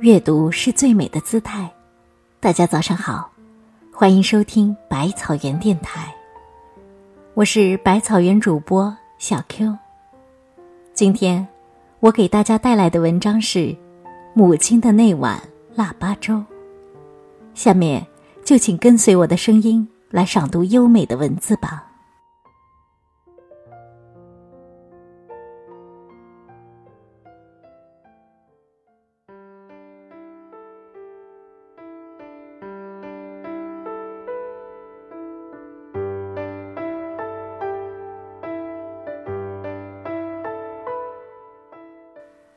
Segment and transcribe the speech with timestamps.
[0.00, 1.72] 阅读是最美的姿态。
[2.40, 3.30] 大家早上好，
[3.92, 6.14] 欢迎收听百草园电台。
[7.34, 9.78] 我是百草园主播小 Q。
[10.92, 11.46] 今天
[12.00, 13.58] 我给大家带来的文章是
[14.34, 15.40] 《母亲的那碗
[15.74, 16.34] 腊八粥》。
[17.54, 18.06] 下面
[18.44, 21.93] 就请跟随我的声音来赏读优美的文字吧。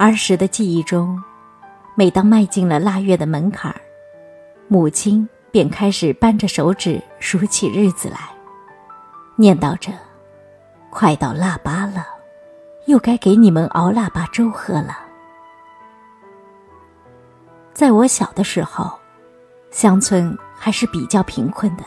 [0.00, 1.22] 儿时的记忆中，
[1.94, 3.78] 每当迈进了腊月的门槛儿，
[4.66, 8.18] 母亲便开始扳着手指数起日子来，
[9.36, 9.92] 念叨着
[10.88, 12.06] ：“快到腊八了，
[12.86, 15.00] 又该给你们熬腊八粥喝了。”
[17.74, 18.90] 在我小的时候，
[19.70, 21.84] 乡村还是比较贫困的，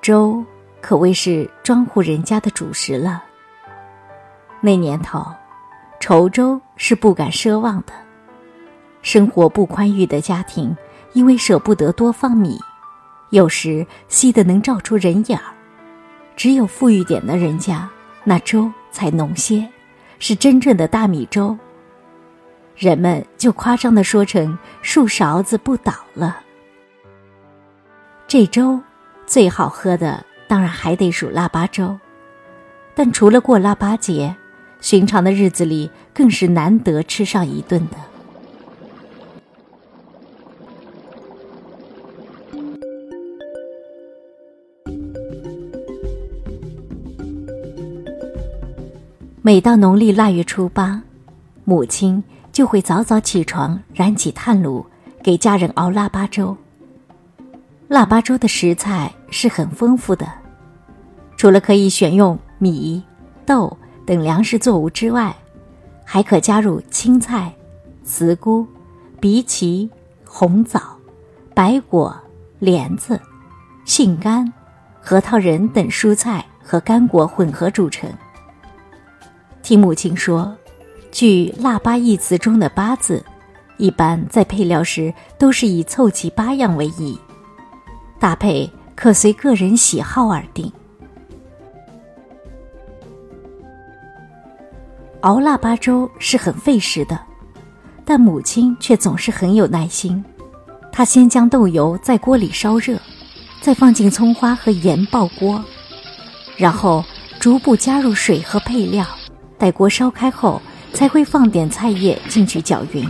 [0.00, 0.44] 粥
[0.80, 3.24] 可谓是庄户人家的主食了。
[4.60, 5.26] 那年头。
[6.00, 7.92] 稠粥是不敢奢望的，
[9.02, 10.74] 生活不宽裕的家庭，
[11.12, 12.58] 因为舍不得多放米，
[13.28, 15.44] 有时稀得能照出人影儿。
[16.34, 17.86] 只有富裕点的人家，
[18.24, 19.68] 那粥才浓些，
[20.18, 21.56] 是真正的大米粥。
[22.74, 26.40] 人们就夸张的说成“数勺子不倒了”。
[28.26, 28.80] 这粥
[29.26, 31.94] 最好喝的，当然还得数腊八粥，
[32.94, 34.34] 但除了过腊八节。
[34.80, 37.96] 寻常的日子里，更是难得吃上一顿的。
[49.42, 51.02] 每到农历腊月初八，
[51.64, 52.22] 母亲
[52.52, 54.84] 就会早早起床，燃起炭炉，
[55.22, 56.56] 给家人熬腊八粥。
[57.88, 60.26] 腊八粥的食材是很丰富的，
[61.36, 63.02] 除了可以选用米、
[63.44, 63.76] 豆。
[64.10, 65.32] 等粮食作物之外，
[66.04, 67.54] 还可加入青菜、
[68.02, 68.66] 茨菇、
[69.20, 69.88] 荸荠、
[70.24, 70.80] 红枣、
[71.54, 72.12] 白果、
[72.58, 73.20] 莲子、
[73.84, 74.52] 杏干、
[75.00, 78.12] 核桃仁等蔬菜和干果混合组成。
[79.62, 80.56] 听母亲说，
[81.12, 83.24] 据腊八一词中的“八”字，
[83.76, 87.16] 一般在配料时都是以凑齐八样为宜，
[88.18, 90.72] 搭配可随个人喜好而定。
[95.22, 97.18] 熬腊八粥是很费时的，
[98.06, 100.24] 但母亲却总是很有耐心。
[100.90, 102.98] 她先将豆油在锅里烧热，
[103.60, 105.62] 再放进葱花和盐爆锅，
[106.56, 107.04] 然后
[107.38, 109.06] 逐步加入水和配料，
[109.58, 110.60] 待锅烧开后，
[110.94, 113.06] 才会放点菜叶进去搅匀。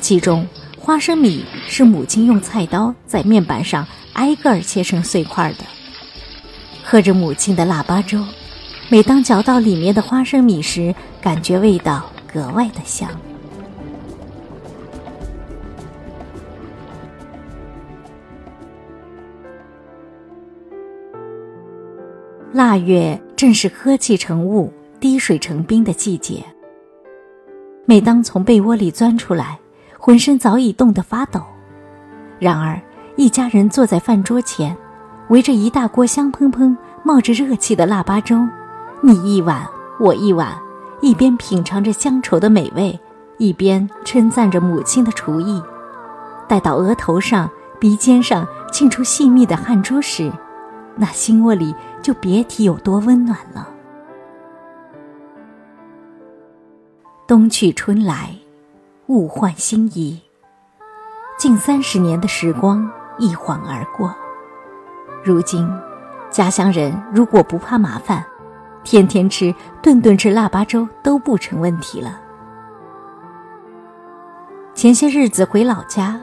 [0.00, 0.46] 其中
[0.78, 5.64] 花生米是母亲用菜刀在面板上挨个儿切成碎块的。
[6.84, 8.24] 喝着母亲的腊八粥。
[8.92, 13.08] 每当嚼到里面的花生米时，感觉味道格外的香。
[22.52, 24.70] 腊月正是呵气成雾、
[25.00, 26.44] 滴水成冰的季节。
[27.86, 29.58] 每当从被窝里钻出来，
[29.98, 31.40] 浑身早已冻得发抖。
[32.38, 32.78] 然而，
[33.16, 34.76] 一家人坐在饭桌前，
[35.30, 38.36] 围着一大锅香喷喷、冒着热气的腊八粥。
[39.04, 39.68] 你一碗，
[39.98, 40.56] 我一碗，
[41.00, 42.96] 一边品尝着乡愁的美味，
[43.36, 45.60] 一边称赞着母亲的厨艺。
[46.46, 50.30] 待到额头上、鼻尖上沁出细密的汗珠时，
[50.94, 53.68] 那心窝里就别提有多温暖了。
[57.26, 58.36] 冬去春来，
[59.08, 60.20] 物换星移，
[61.36, 62.88] 近三十年的时光
[63.18, 64.14] 一晃而过。
[65.24, 65.68] 如今，
[66.30, 68.24] 家乡人如果不怕麻烦，
[68.84, 72.18] 天天吃，顿顿吃腊八粥都不成问题了。
[74.74, 76.18] 前些日子回老家，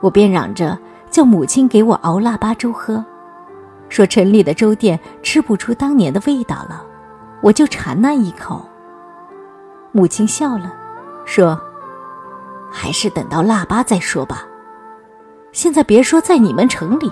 [0.00, 0.78] 我便嚷着
[1.08, 3.02] 叫母亲给我熬腊八粥喝，
[3.88, 6.84] 说城里的粥店吃不出当年的味道了，
[7.40, 8.68] 我就馋那一口。
[9.92, 10.72] 母亲笑了，
[11.24, 11.58] 说
[12.70, 14.44] ：“还是等到腊八再说吧。
[15.52, 17.10] 现在别说在你们城里，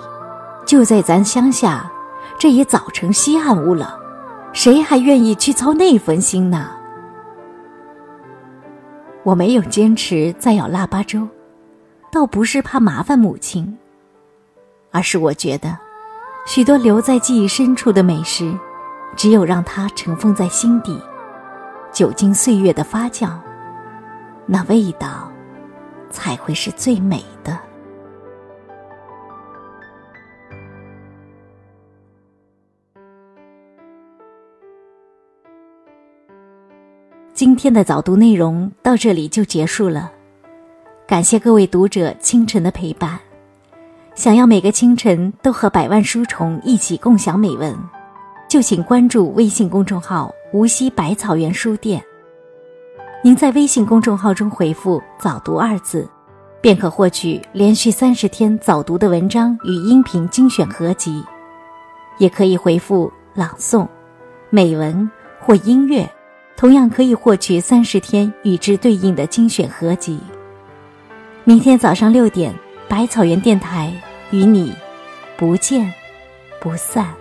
[0.65, 1.89] 就在咱乡下，
[2.37, 3.97] 这也早成稀罕物了。”
[4.51, 6.71] 谁还愿意去操那份心呢？
[9.23, 11.27] 我没有坚持再要腊八粥，
[12.11, 13.77] 倒不是怕麻烦母亲，
[14.91, 15.77] 而是我觉得，
[16.47, 18.57] 许多留在记忆深处的美食，
[19.15, 20.99] 只有让它尘封在心底，
[21.91, 23.29] 久经岁月的发酵，
[24.47, 25.31] 那味道
[26.09, 27.68] 才会是最美的。
[37.39, 40.11] 今天的早读内容到这里就结束了，
[41.07, 43.17] 感谢各位读者清晨的陪伴。
[44.13, 47.73] 想要每个清晨都和百万书虫一起共享美文，
[48.49, 52.03] 就请关注微信公众号“无锡百草园书店”。
[53.23, 56.05] 您在微信公众号中回复“早读”二字，
[56.59, 61.23] 便可获取连续三十天早读的文章与音频精选合集，
[62.17, 63.87] 也可以回复“朗诵”、
[64.51, 65.09] “美文”
[65.39, 66.05] 或“音乐”。
[66.59, 70.19] 同样可以获取三十天与之对应的精选合集。
[71.45, 72.53] 明天早上六点，
[72.89, 73.93] 百草园电台
[74.31, 74.75] 与你
[75.37, 75.89] 不见
[76.59, 77.18] 不散。